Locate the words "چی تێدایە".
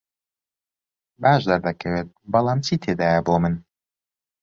2.65-3.21